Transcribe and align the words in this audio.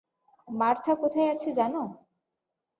Martha 0.47 0.93
কোথায় 1.01 1.29
আছে 1.33 1.49
জানো? 1.53 1.83